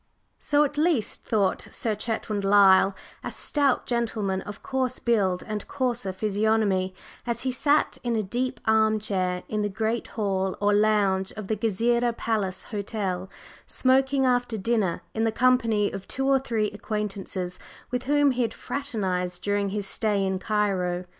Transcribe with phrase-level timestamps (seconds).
[0.39, 6.11] So at least thought Sir Chetwynd Lyle, a stout gentleman of coarse build and coarser
[6.11, 6.95] physiognomy,
[7.27, 11.49] as he sat in a deep arm chair in the great hall or lounge of
[11.49, 13.29] the Gezireh Palace Hotel,
[13.67, 17.59] smoking after dinner in the company of two or three acquaintances
[17.91, 21.05] with whom he had fraternized during his stay in Cairo.